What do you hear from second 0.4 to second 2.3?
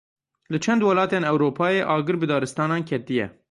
Li çend welatên Ewropayê agir bi